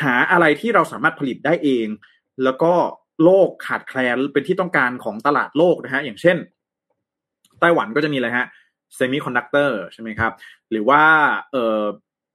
[0.02, 1.88] หาอะไรที่เราสามารถผลิตได้เอง
[2.44, 2.74] แล้วก็
[3.24, 6.38] โลกขาดแคลนเป็นที่ต้องการของตลาดโลกนะฮะอย่างเช่น
[7.60, 8.48] ไต้หวันก็จะมีอะไรฮะ
[8.96, 10.32] เซมิคอนดักเตอร์ใช่ไหมครับ
[10.72, 11.04] หรือว่า
[11.52, 11.84] เอ่อ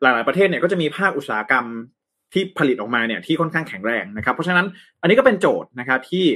[0.04, 1.66] หลาย ๆ ประเทศเนี่ยก็จะมีภาคอุตสาหกรรม
[2.32, 4.66] ที่ผลิตออกมาเนี่ยที่ค่อนข้างแข็งแรงนะครับ เพราะฉะนั้น
[5.00, 6.26] อันนี้ก็เป็นโจทย์นะครับที่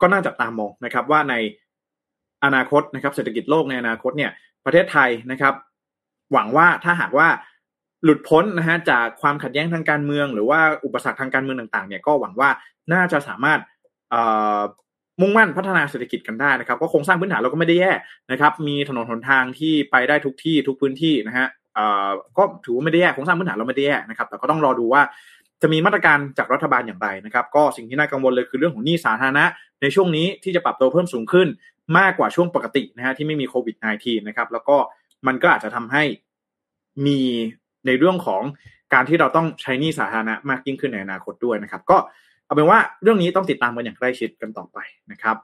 [0.00, 1.34] ก็น่าจับตามองนะครับว่าใน
[2.44, 4.30] อนาคตนะครับเศรษฐกิจโลกในอนาคตเนี่ย
[4.64, 5.54] ประเทศไทยนะครับ
[6.32, 7.28] หวังว่าถ้าหากว่า
[8.04, 12.50] หลุดพ้นนะฮะจากความขัดแย้งทางการเมือง หรือว่าอุปสรรคทางการเมืองต่าง ๆ เนี่ยก็หวังว่า
[12.92, 13.60] น่าจะสามารถ
[15.20, 17.92] มุ่งมั่นพัฒนาเศรษฐกิจกันได้นะครับ ก็โครงสร้างพื้นฐานเราก็ไม่ได้แย่
[18.30, 21.46] นะครับ มีถนนหนทางที่ไปได้ทุกที่ทุกพื้นที่นะฮะ
[22.36, 25.02] ก็ถือว่าไม่ได้แย่โครงสร้างพื้นฐานเราไม่ได้แย่นะครับ แต่ก็ต้องรอดูว่า
[25.62, 29.44] จะมีมาตรการจากรัฐบาลอย่างไรนะครับ ก็สิ่งที่น่ากังวลเลยคือเรื่องของหนี้สาธารณะ
[29.82, 31.48] ในช่วงนี้ที่จะปรับตัวเพิ่มสูงขึ้น
[31.98, 34.76] มากกว่าช่วงปกตินะฮะที่ไม่มีโควิด -19 นะครับ แล้วก็
[35.26, 36.02] มันก็อาจจะทำให้
[37.06, 37.20] มี
[37.86, 38.42] ในเรื่องของ
[38.94, 41.96] การที่เราต้องใช้หนี้สาธารณะมากยิ่งขึ้นในอนาคตด้วยนะครับ ก็
[42.44, 44.78] เอาเป็นว่าเรื่องนี้ต้องติดตามกันอย่างใกล้ชิดกันต่อไป
[45.12, 45.36] นะครับ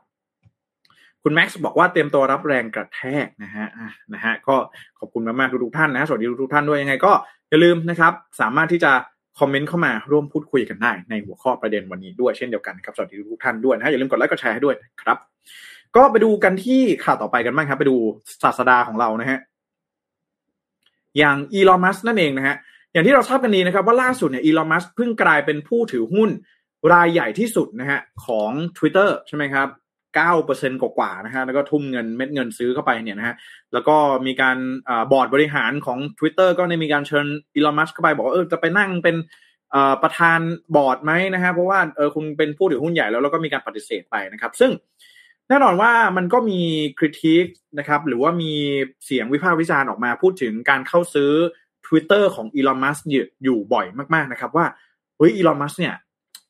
[1.22, 3.66] คุณแม็กซ์บอกว่าเตรียมตัวรับแรงกระแทกนะฮะ
[4.14, 4.56] นะฮะก็
[4.98, 7.12] ขอบ คุณมากๆทุกท่านนะสวัสดีทุกท่านด้วยยังไงก็
[7.50, 8.92] อย่าลืมนะครับ สามารถที่จะ
[9.38, 15.18] คอมเมนต์เข้ามาร่วมพูดคุยกันได้ในหัวข้อประเด็นวันนี้ด้วยเช่นเดียวกันครับสวัสดีทุกท่านด้วยนะอย่าลืมกดไลค์กดแชร์ให้ด้วยครับ
[15.96, 17.96] ก็ไปดูกันที่ข่าวต่อไปกันบ้างครับ ไปดู
[18.42, 19.38] ศาสดาของเรานะฮะ
[21.18, 22.56] อย่างอีลอนมัสนั่นเองนะฮะ
[22.92, 26.30] อย่างที่เราทราบกันดีนะครับ ว่าล่าสุดเนี่ยอีลอนมัสเพิ่งกลายเป็นผู้ถือหุ้น
[26.92, 29.68] รายใหญ่ที่สุดนะฮะของ Twitter ใช่ไหมครับ
[30.14, 33.34] เก้าเปอร์เซ็นกว่าๆนะฮะแล้วก็ทุ่มเงินเม็ดเงินซื้อเข้าไปเนี่ยนะฮะ
[33.72, 33.96] แล้วก็
[34.26, 34.58] มีการ
[35.12, 39.16] บอร์ดบริหารของ Twitter ก็ได้มีการเชิญอีลอนมัสเข้าไปบอกว่าเออจะไปนั่งเป็น
[40.02, 40.40] ประธาน
[40.76, 44.70] บอร์ดไหมนะฮะเพราะว่าเออคุณเป็นผู้ถือหุ้นใหญ่แล้วแล้วก็มีการปฏิเสธไปนะครับ ซึ่ง
[45.48, 46.60] แน่นอนว่ามันก็มี
[46.98, 47.46] คริติค
[47.78, 48.52] นะครับหรือว่ามี
[49.04, 51.32] เสียงวิพากษ์วิจารณ์ออกมาพูดถึงการเข้าซื้อ
[51.86, 52.98] Twitter ของอีลอนมัส
[53.44, 54.66] อยู่บ่อยมากๆนะครับว่า
[55.16, 55.94] เฮ้ยอีลอนมัสเนี่ย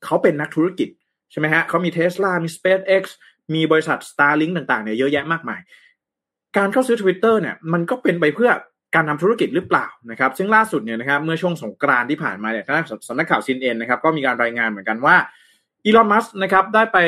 [0.05, 0.89] เขาเป็นนักธุรกิจ
[1.31, 3.03] ใช่ไหมฮะเขามีเทสลามี SpaceX
[3.55, 5.61] มีบริษัท Starlink ต่างๆเนี่ยเยอะแยะมากมาย
[6.57, 8.51] การเข้าซื้อ Twitter เนี่ยมันก็เป็นไปเพื่อ
[8.95, 12.65] การทำธุรกิจหรือเปล่านะครับ ซึ่งล่าสุดเนี่ยนะครับเมื่อช่วงสงกรานที่ผ่านมาเนี่ย
[13.09, 15.17] สำนักข่าวซินเอ็นนะครับก็มีการรายงานเหมือนกันว่า
[15.85, 16.99] อีลอนมัสนะครับได้ไป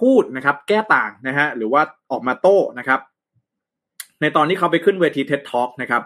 [0.00, 3.00] พูดนะครับแก้ต่างนะฮะหรือว่าออกมาโต้นะครับ
[4.20, 6.02] ในตอนที่เขาไปขึ้นเวที TED Talk นะครับ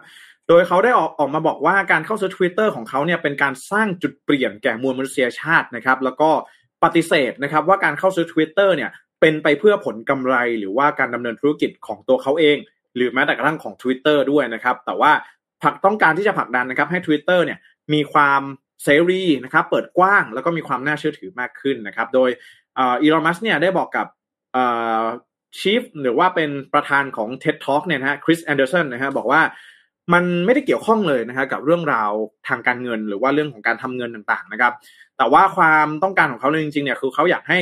[0.49, 6.31] โดยเขาได้ออกออกมาบอกว่าการเข้าซื้อ Twitter ของเขาเนี่ยเป็นการสร้างจุดเปลี่ยนแก่มวลมนุษยชาตินะครับ แล้วก็
[6.85, 12.57] ปฏิเสธนะครับว่าการเข้าซื้อ Twitter เนี่ย เป็นไปเพื่อผลกำไรหรือว่าการดำเนินธุรกิจของตัวเขาเอง
[12.97, 15.13] หรือแม้แต่กระทั่งของ Twitter ด้วยนะครับ แต่ว่า
[15.63, 17.59] ผักต้องการที่จะผลักดันนะครับให้ Twitter เนี่ย
[17.93, 18.43] มีความ
[18.85, 22.31] เสรีนะครับเปิดกว้างแล้วก็มีความน่าเชื่อถือมากขึ้นนะครับ โดย
[22.79, 24.07] อีลอนมัสเนี่ยได้บอกกับ
[25.59, 29.43] chief หรือว่าเป็นประธานของ TED Talk เนี่ยนะฮะคริสแอนเดอร์สันนะฮะบอกว่า
[30.13, 32.11] มันไม่ได้เกี่ยวข้องเลยนะฮะกับเรื่องราว
[32.49, 34.73] ทางการเงิน หรือว่าเรื่องของการทำเงินต่างๆนะครับ
[35.19, 37.59] แต่ว่าความต้องการของเขาเลยจริงๆเนี่ยคือเขาอยากให้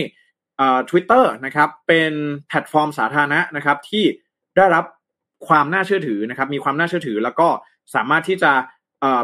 [0.88, 2.12] ทวิตเตอร์นะครับเป็น
[2.49, 4.05] แพลตฟอร์มสาธารณะนะครับที่
[4.57, 4.85] ได้รับ
[5.49, 7.49] ความน่าเชื่อถือนะครับมีความน่าเชื่อถือ แล้วก็
[7.95, 8.53] สามารถที่จะ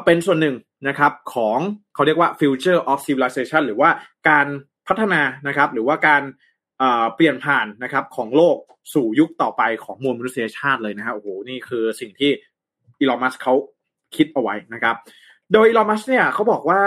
[0.05, 0.57] เป็นส่วนหนึ่ง
[0.88, 1.59] นะครับของ
[1.95, 3.90] เขาเรียกว่า future of civilization หรือว่า
[4.29, 4.47] การ
[4.88, 6.23] พัฒนานะครับหรือว่าการ
[7.14, 8.57] เปลี่ยนผ่านนะครับของโลก
[8.95, 12.31] สู่ยุคต่อไปของมวลมนุษยชาติเลยนะฮะโอ้โหนี่คือสิ่งที่
[13.01, 13.55] อีลอนมัสเขา
[14.16, 14.97] คิดเอาไว้นะครับ
[15.53, 16.83] โดยอีลอนมัสเนี่ยเขาบอกว่า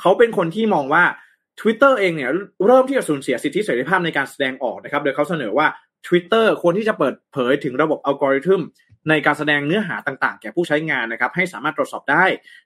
[0.00, 1.04] เขาเป็นคนที่มองว่า
[1.60, 2.30] Twitter เองเนี่ย
[2.66, 5.66] เริ่มที่จะสูญเสียสิทธิเสรีภาพในการแสดงออกนะครับ โดยเขาเสนอว่า
[6.06, 8.62] Twitter ควรที่จะเปิดเผยถึงระบบอัลกอริทึม
[9.08, 12.24] ในการแสดงเนื้อหาต่างๆ แก่ผู้ใช้งานนะครับ ให้สามารถตรวจสอบได้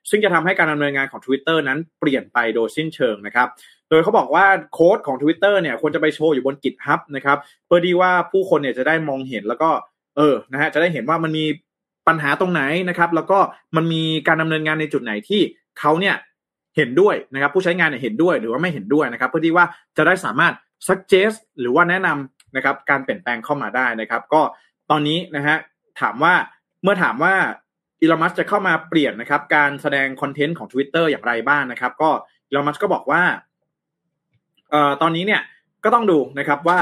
[0.09, 3.47] ซึ่งจะทำให้การดำเนินงานของ Twitter นั้นเปลี่ยนไปโดยสิ้นเชิงนะครับ
[3.89, 9.69] โดยเขาบอกว่าโค้ดของ Twitter เนี่ยควรจะไปโชว์อยู่บน GitHub นะครับเพื่อดีว่าผู้คนเนี่ยจะได้มองเห็นแล้วก็
[10.17, 11.45] เออนะฮะจะได้เห็นว่ามันมี
[12.07, 13.39] ปัญหาตรงไหนนะครับ แล้วก็
[13.75, 15.41] มันมีการดำเนินงานในจุดไหนที่
[15.79, 16.15] เขาเนี่ย
[16.77, 19.65] เห็นด้วยนะครับผู้ใช้งานเนี่ยเห็นด้วยหรือว่าไม่เห็นด้วยนะครับ เพื่อที่ว่า
[19.97, 20.53] จะได้สามารถ
[20.87, 24.41] suggest หรือว่าแนะนำนะครับการเปลี่ยนแปลงเข้ามาได้นะครับ ก็
[24.89, 25.57] ตอนนี้นะฮะ
[26.01, 26.33] ถามว่า
[26.83, 27.33] เมื่อถามว่า
[28.01, 32.09] อีลอมัสจะเข้ามาเปลี่ยนนะครับ การแสดงคอนเทนต์ของ Twitter อย่างไรบ้างนะครับ ก็
[32.47, 33.21] อีลอมัสก็บอกว่า
[34.71, 35.41] เอ่อตอนนี้เนี่ย
[35.83, 36.79] ก็ต้องดูนะครับว่า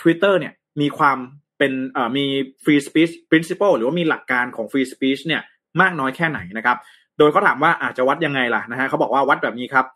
[0.00, 1.18] Twitter เนี่ยมีความ
[1.58, 2.26] เป็นเอ่อมี
[2.64, 5.42] free speech principle หรือว่ามีหลักการของ free speech เนี่ย
[5.80, 6.76] มากน้อยแค่ไหนนะครับ
[7.20, 9.86] โดยเขาถามว่าอาจจะวัดยังไงล่ะนะฮะเขาบอกว่าวัดแบบนี้ครับ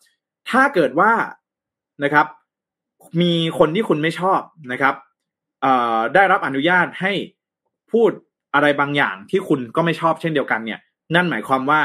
[0.50, 1.12] ถ้าเกิดว่า
[2.04, 2.26] นะครับ
[3.20, 4.40] มีคนที่คุณไม่ชอบ
[4.72, 4.94] นะครับ
[6.14, 7.12] ได้รับอนุญาตให้
[7.92, 8.10] พูด
[8.54, 10.80] อะไรบางอย่างที่คุณก็ไม่ชอบเช่นเดียวกันเนี่ย
[11.14, 11.80] นั่นหมายความว่า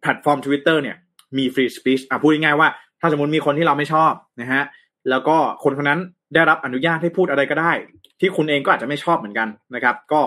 [0.00, 0.96] แพลตฟอร์ม Twitter เนี่ย
[1.38, 2.68] มี free speech อะพูดง่ายๆว่า
[3.00, 4.62] ถ้าสมมติมีคนที่เราไม่ชอบนะฮะ
[5.10, 6.00] แล้วก็คนคนนั้น
[6.34, 7.72] ได้รับอนุญาตให้พูดอะไรก็ได้
[8.20, 10.20] ที่คุณเองก็อาจจะไม่ชอบเหมือนกันนะครับ ก็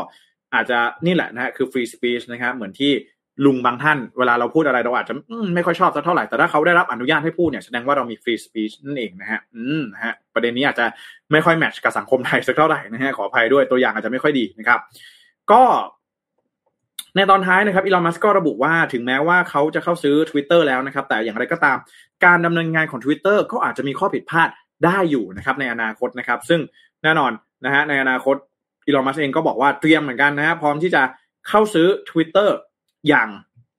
[0.54, 2.92] อาจจะนี่แหละนะฮะคือ free speech นะครับเหมือนที่
[3.46, 5.16] ลุงบางท่านเวลาเราพูดอะไรเราอาจจะ
[5.56, 10.86] ไม่ค่อยชอบสักเท่าไหร่ แต่ถ้าเขาได้รับอนุญาตให้พูดเนี่ยแสดงว่าเรามี free speech นั่นเองนะฮะอืมนะฮะประเด็นนี้อาจจะ
[11.32, 14.80] ไม่ค่อยแมทช์กับสังคมไทยสักเท่าไหร่นะฮะขออภัยด้วยตัวอย่างอาจจะไม่ค่อยดีนะครับ
[15.52, 15.64] ก็
[17.16, 21.78] ในตอนท้ายนะครับอีลอนมัสก็ระบุว่าถึงแม้ว่าเขาจะเข้าซื้อ Twitter แล้วนะครับ แต่อย่างไรก็ตาม
[22.26, 24.50] การดำเนินงานของ Twitter ก็อาจจะมีข้อผิดพลาด
[24.86, 26.60] ได้อยู่นะครับในอนาคตนะครับ ซึ่ง
[27.04, 27.32] แน่นอน
[27.66, 28.36] นะฮะในอนาคต
[28.86, 31.02] อีลอนมัสเองก็บอกว่าเตรียมเหมือนกันนะฮะพร้อมที่จะ
[31.50, 32.50] เข้าซื้อ Twitter
[33.08, 33.30] อย่าง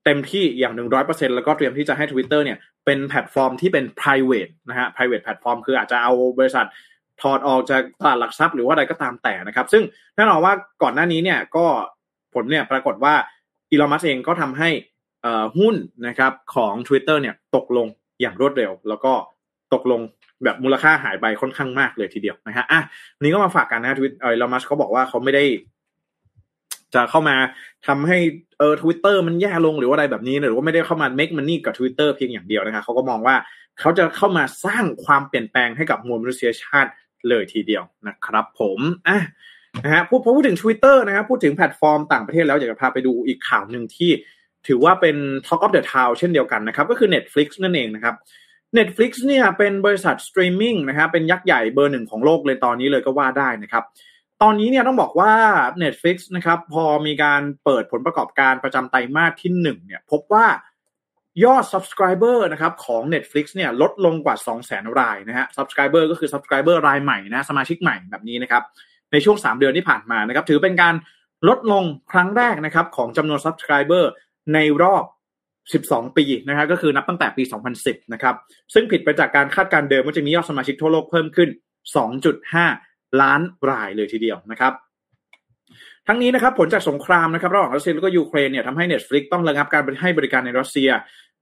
[0.05, 6.65] เต็มที่อย่างหนึ่งร้อยเปอร์เซ็นต์แล้วก็เตรียมที่จะให้ Twitter เนี่ยเป็นแพลตฟอร์มที่เป็น private นะฮะ private แพลตฟอร์มคืออาจจะเอาบริษัท
[7.21, 9.83] ถอดออกจากตลาดหลักทรัพย์หรือว่าอะไรก็ตามแต่นะครับ ซึ่ง
[10.15, 11.65] แน่นอนว่าก่อนหน้านี้เนี่ยก็
[12.33, 13.13] ผลเนี่ยปรากฏว่า
[13.71, 14.69] อีลอนมัสก์เองก็ทำให้
[15.57, 15.75] หุ้น
[16.07, 17.87] นะครับของ Twitter เนี่ยตกลง
[18.21, 19.13] อย่างรวดเร็ว แล้วก็
[19.73, 20.01] ตกลง
[20.43, 22.81] แบบมูลค่าหายไปค่อนข้างมากเลยทีเดียวนะฮะอะ
[23.21, 25.43] นี้ก็มาฝากกันนะทวิตเออลอมัสเขาบอกว่าเขาไม่ได้
[26.93, 27.35] จะเข้ามา
[27.87, 28.17] ทำให้
[28.59, 33.35] เออทวิตเตอร์มันแย่ลงหรือว่าอะไรแบบนี้ หรือว่าไม่ได้เข้ามา make money กับ Twitter เพียงอย่างเดียวนะครับเขาก็มองว่า
[33.79, 36.91] เขาจะเข้ามาสร้างความเปลี่ยนแปลงให้กับมวลมนุษยชาติ
[37.29, 39.19] เลยทีเดียวนะครับ ผมอะ
[39.83, 44.11] นะฮะพูดพอพูดถึง Twitter นะครับพูดถึงแพลตฟอร์มต่างประเทศแล้วอยากจะพาไปดูอีกข่าวหนึ่งที่
[44.67, 45.15] ถือว่าเป็น
[45.47, 48.15] Talk of the Town เช่นเดียวกันนะครับ ก็คือ Netflix นั่นเองนะครับ
[48.77, 53.83] Netflix เนี่ยเป็นบริษัทสตรีมมิ่งนะครับเป็นยักษ์ใหญ่เบอร์หนึ่งของโลกเลยตอนนี้เลยก็ว่าได้นะครับ
[54.43, 55.33] ตอนนี้เนี่ยต้องบอกว่า
[55.83, 60.45] Netflix นะครับพอมีการเปิดผลประกอบการประจำไตรมาสที่1เนี่ยพบว่า
[61.43, 64.35] ยอด subscriber นะครับของ Netflix เนี่ยลดลงกว่า
[64.67, 68.63] 200,000 รายนะฮะ subscriber ก็คือ subscriber รายใหม่นะสมาชิกใหม่แบบนี้นะครับ
[69.11, 70.95] ในช่วง 3 เดือนที่ผ่านมานะครับถือเป็นการ
[71.47, 74.03] ลดลงครั้งแรกนะครับของจำนวน subscriber
[74.53, 75.03] ในรอบ
[75.93, 77.43] 12 ปีนะครับก็คือนับตั้งแต่ปี
[77.77, 78.35] 2010 นะครับ
[78.73, 81.49] ซึ่งผิดไปจากการคาดการเดิมว่าจะมียอดสมาชิกทั่วโลกเพิ่มขึ้น
[82.25, 82.86] 2.5
[83.21, 84.73] ล้านรายเลยทีเดียวนะครับ
[86.07, 90.89] ทั้งนี้นะครับผลจากสงครามนะครับระหว่างรัสเซียและก็ยูเครนเนี่ยทำให้ Netflix ต้องระงับการให้บริการในรัสเซีย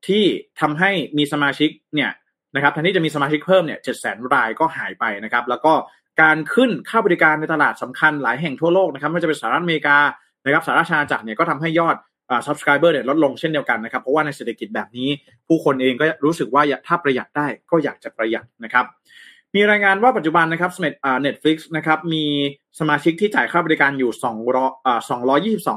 [0.08, 0.24] ที่
[0.62, 2.12] ทำให้มีสมาชิกเนี่ย
[2.56, 5.74] นะครับแทนที่จะมีสมาชิกเพิ่มเนี่ย700,000รายก็หายไปนะครับแล้วก็
[6.22, 9.98] การขึ้นค่าบริการในตลาดสำคัญหลายแห่งทั่วโลกนะครับไม่ว่าจะเป็นสหรัฐอเมริกา
[10.46, 11.96] นะครับสหราชอาณาจักรเนี่ยก็ทำให้ยอด
[12.30, 15.10] อ่า subscriber เนี่ยลดลงเช่นเดียวกันนะครับ เพราะว่าในเศรษฐกิจแบบนี้
[15.48, 18.86] ผู้คนเองก็รู้สึกว่าถ้าประหยัดได้ก็อยากจะประหยัดนะครับ
[19.56, 20.72] มีรายงานว่าปัจจุบันนะครับ
[21.22, 22.26] เน็ตฟลิกซ์นะครับมี
[22.80, 25.00] สมาชิกที่จ่ายค่าบริการอยู่2อ่า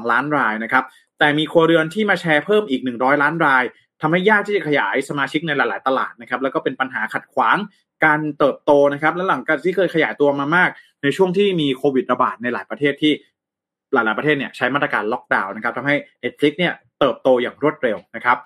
[0.05, 0.83] 222 ล้านรายนะครับ
[1.19, 3.63] แต่มีครัวเรือนที่มาแชร์เพิ่มอีก 100 ล้านราย
[4.01, 7.57] ทำให้ยากที่จะขยายสมาชิกในหลาย ๆ ตลาดนะครับแล้วก็เป็นปัญหาขัดขวาง
[8.05, 10.69] การเติบโตนะครับและหลังจากที่เคยขยายตัวมามาก
[11.03, 13.13] ในช่วงที่มีโควิดระบาดในหลายประเทศที่
[13.93, 18.37] หลาย ๆ ประเทศเนี่ยใช้มาตรการล็อกดาวน์นะครับทำให้ Netflix เนี่ยเติบโตอย่างรวดเร็วนะครับ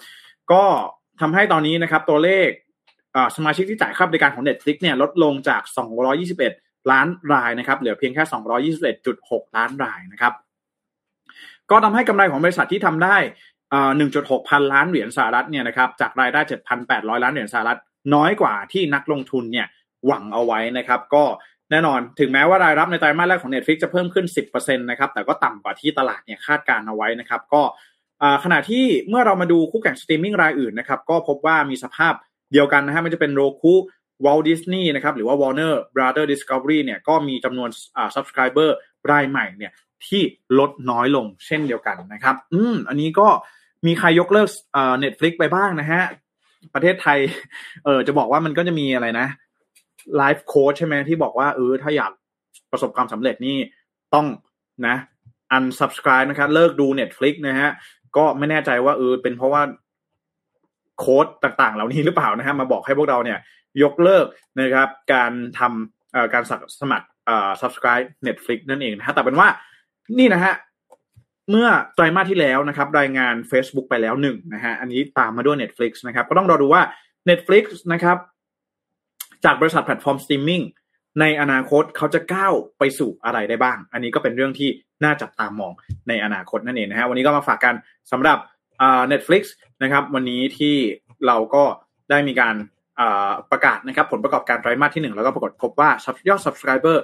[0.52, 0.64] ก็
[1.22, 2.48] ทำให้ตอนนี้นะครับตัวเลข
[3.36, 5.62] สมาชิกที่จ่ายค่าบริการของ Netflix เนี่ยลดลงจาก
[6.28, 8.24] 221 ล้านรายนะครับเหลือเพียงแค่
[8.94, 10.34] 221.6 ล้านรายนะครับ
[11.72, 13.18] ก็ทำให้กำไรของบริษัทที่ทำได้
[13.84, 16.42] 1.6 พันล้านเหรียญสหรัฐเนี่ยนะครับจากรายได้
[16.82, 17.80] 7,800 ล้านเหรียญสหรัฐ
[18.16, 19.68] น้อยกว่าที่นักลงทุนเนี่ย
[20.08, 21.24] หวังเอาไว้นะครับ ก็
[21.72, 27.62] แน่นอนถึงแม้ว่ารายรับในไตรมาสแรกของ Netflix จะเพิ่มขึ้น 10%นะครับแต่ก็ต่ำกว่าที่ตลาดเนี่ยคาดการณ์เอาไว้นะครับ ก็
[28.44, 32.14] ขณะที่เมื่อเรามาดูคู่แข่งสตรีมมิ่งรายอื่นนะครับก็พบว่ามีสภาพ
[32.54, 33.74] เดียวกันนะฮะไม่ว่าจะเป็น Roku
[34.26, 38.70] Walt Disney นะครับหรือว่า Warner Brother Discovery เนี่ยก็มีจำนวนอ่า subscriber
[39.12, 39.72] รายใหม่เนี่ย
[40.06, 40.22] ที่
[40.60, 43.28] ลดน้อยลงเช่นเดียวกันนะครับ อืม อันนี้ก็
[43.86, 46.04] มีใครยกเลิกอ่า Netflix ไปบ้างนะฮะ
[46.74, 47.20] ประเทศไทย
[47.86, 49.28] เออจะบอกว่ามันก็จะมีอะไรนะ
[50.18, 52.12] ไลฟ์โค้ชใช่ไหมที่บอกว่าเออถ้าอยาก
[52.72, 53.58] ประสบความสำเร็จนี่
[54.14, 54.26] ต้อง
[54.88, 54.96] นะ
[55.56, 57.70] unsubscribe นะครับ เลิกดู Netflix นะฮะ
[58.18, 59.62] ก็ไม่แน่ใจว่าเออเป็นเพราะว่า
[61.04, 63.40] โค้ดต่างๆ เหล่านี้หรือเปล่านะฮะมาบอกให้พวกเราเนี่ย
[63.84, 64.26] ยกเลิก
[64.60, 66.44] นะครับการทำการ
[66.82, 67.08] สมัคร
[67.62, 69.48] subscribe Netflix นั่นเองนะฮะแต่เป็นว่า
[70.20, 70.54] นี่นะฮะ
[71.50, 76.82] เมื่อไตรมาสที่แล้วนะครับ รายงาน Facebook ไปแล้วหนึ่งนะฮะอันนี้ตามมาด้วย Netflix นะครับ ก็ต้องรอดูว่า
[77.30, 78.18] Netflix นะครับ
[79.46, 80.62] จากบริษัทแพลตฟอร์มสตรีมมิ่ง
[81.20, 84.70] ในอนาคตเขาจะก้าวไปสู่อะไรได้บ้าง อันนี้ก็เป็นเรื่องที่
[85.04, 85.74] น่าจับตามอง
[86.08, 87.76] ในอนาคตนั่นเองนะฮะวันนี้ก็มาฝากกัน
[88.12, 88.38] สำหรับ
[88.84, 89.44] อ่า Netflix
[89.84, 90.76] นะครับ วันนี้ที่
[91.28, 91.64] เราก็
[92.10, 92.56] ได้มีการ
[93.52, 95.90] ประกาศนะครับ ผลประกอบการไตรมาสที่ 1 แล้วก็ปรากฏพบว่า
[96.30, 96.98] ยอด subscriber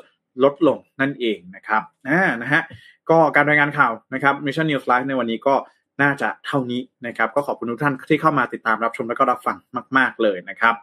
[0.44, 2.62] ลดลงนั่นเองนะครับอ่านะฮะ
[3.10, 5.56] ก็การรายงานข่าวนะครับ Mission News Live ในวันนี้ก็
[6.02, 9.58] น่าจะเท่านี้นะครับ ก็ขอบคุณทุกท่านที่เข้ามาติดตามรับชมแล้วก็รับฟัง
[9.98, 10.76] มาก ๆ เลยนะครับ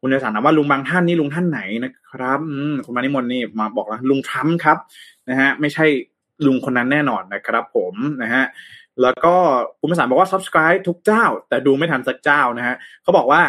[0.00, 2.40] คุณจะถามว่าลุงบางท่านนี่ลุงท่านไหนนะครับ
[2.86, 4.78] คุณมานิมนนี่มาบอกแล้วลุงทรัมป์ครับ
[5.28, 5.86] นะฮะไม่ใช่
[6.46, 8.44] ลุงคนนั้นแน่นอนนะครับ ผมนะฮะ
[9.02, 9.34] แล้วก็
[9.80, 13.40] คุณภาษาบอกว่า subscribe ทุกเจ้า แต่ดูไม่ทันสักเจ้านะฮะเขาบอกว่า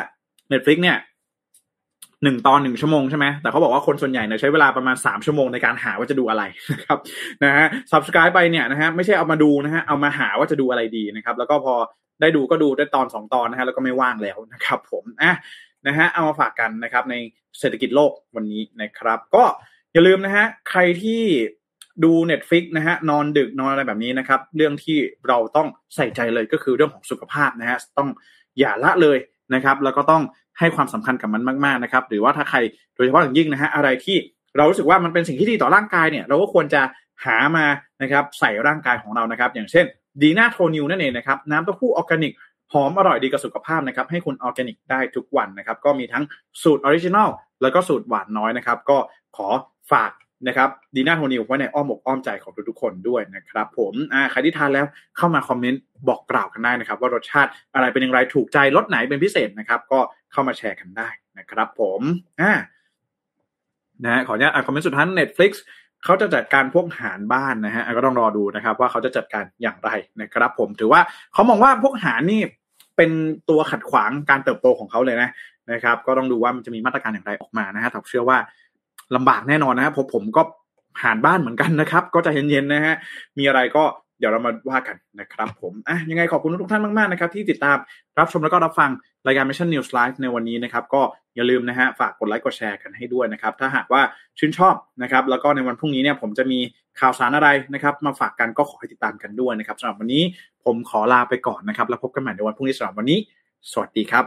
[0.51, 0.97] Netflix เนี่ย
[2.23, 6.97] หนึ่งตอนหนึ่งชั่วโมงใช่ไหมแต่เขาบอกว่าคนส่วนใหญ่เนี่ยใช้เวลาประมาณสามชั่วโมงในการหาว่าจะดูอะไรนะครับ
[7.43, 11.73] นะฮะ subscribe ไปเนี่ยนะฮะไม่ใช่เอามาดูนะฮะเอามาหาว่าจะดูอะไรดีนะครับ แล้วก็พอ
[12.21, 15.33] ได้ดูก็ดูได้ตอนสองตอนนะฮะแล้วก็ไม่ว่างแล้วนะครับ ผมอะ
[15.87, 17.15] นะฮะเอามาฝากกันนะครับใน
[17.59, 19.43] เศรษฐกิจโลกวันนี้นะครับ ก็
[19.93, 21.23] อย่าลืมนะฮะใครที่
[22.03, 28.09] ดู Netflix นะฮะนอนดึกนอนอะไรแบบนี้นะครับ เรื่องที่เราต้องใส่ใจเลยก็คือเรื่องของสุขภาพนะฮะต้อง
[28.59, 29.17] อย่าละเลย
[29.53, 30.23] นะครับ แล้วก็ต้อง
[30.59, 32.57] ให้ความสำคัญกับมันมากๆนะครับ หรือว่าถ้าใคร
[32.95, 34.17] โดยเฉพาะอย่างยิ่งนะฮะอะไรที่
[34.57, 36.81] เรารู้สึกว่ามันเป็นสิ่งที่ดีต่อร่างกายเนี่ย เราก็ควรจะ
[37.25, 37.65] หามา
[38.01, 39.85] นะครับใส่ร่างกายของเรานะครับ อย่างเช่น
[40.21, 42.33] ดีน่าโทนิวนั่นเองนะครับน้ำเต้าหู้ออร์แกนิก
[42.73, 46.23] หอมอร่อยดีกับสุขภาพนะครับให้คุณออร์แกนิกได้ทุกวันนะครับ ก็มีทั้ง
[46.63, 47.29] สูตร original
[47.61, 48.97] แล้วก็สูตรหวานน้อยนะครับ ก็
[49.35, 49.47] ขอ
[49.91, 50.11] ฝาก
[50.47, 54.85] นะครับดีน่าโทนิวไว้ในอ้อมอกอ้อมใจของทุกๆคนด้วยนะครับ ผมอ่าใครที่ทานแล้ว
[55.17, 59.99] เข้ามาคอมเมนต์บอกกล่าวกันได้นะครับ ว่ารสชาติอะไรเป็นอย่างไรถูกใจรสไหนเป็นพิเศษนะครับ ก็
[60.31, 62.01] เข้ามาแชร์กันได้นะครับ ผม
[62.41, 62.53] อ่า
[64.05, 65.51] นะขออนุญาตอ่านคอมเมนต์สุดท้าย Netflix
[66.05, 69.89] เขาจะจัดการพวกหารบ้านนะฮะก็ต้องรอดูนะครับ ว่าเขาจะจัดการอย่างไร
[70.21, 71.01] นะครับ ผมถือว่า
[71.33, 72.41] เขามองว่าพวกหารนี่
[72.97, 73.11] เป็น
[73.49, 75.29] ตัวขัดขวางการเติบโตของเขาเลยนะ
[75.71, 78.37] นะครับ ก็ต้องดูว่ามันจะมีมาตรการอย่างไรออกมานะฮะแต่เชื่อว่า
[79.15, 80.41] ลำบากแน่นอนนะครับผมผมก็
[81.03, 82.95] หารบ้านเหมือนกันนะครับ ก็จะเย็นๆนะฮะ
[83.37, 83.83] มีอะไรก็
[84.19, 87.77] เดี๋ยวเรามาว่ากันนะครับผมอะยังไงขอบคุณทุกท่านมากๆนะครับที่ติดตาม
[88.19, 88.89] รับชมแล้วก็รับฟัง
[89.27, 91.01] รายการ Mission News Live ในวันนี้นะครับ ก็
[91.35, 94.01] อย่าลืมนะฮะฝากกดไลค์กดแชร์กันให้ด้วยนะครับ ถ้าหากว่า
[94.39, 96.59] ชื่นชอบนะครับ แล้วก็ในวันพรุ่งนี้เนี่ยผมจะมี
[96.99, 100.23] ข่าวสารอะไรนะครับ มาฝากกันก็ขอให้ติดตามกันด้วยนะครับสำหรับวันนี้
[100.65, 103.19] ผมขอลาไปก่อนนะครับ แล้วพบกันใหม่ในวันพรุ่งนี้สำหรับวันนี้
[103.71, 104.25] สวัสดีครับ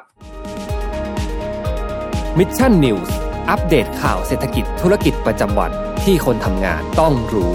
[2.38, 5.70] Mission News อัปเดตข่าวเศรษฐกิจธุรกิจประจำวัน
[6.02, 7.54] ที่คนทำงานต้องรู้